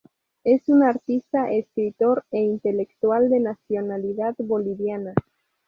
[0.43, 5.13] Es un artista, escritor e intelectual de nacionalidad boliviana.